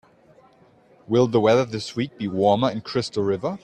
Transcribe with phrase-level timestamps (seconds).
[1.05, 3.59] Will the weather this week be warmer in Crystal River?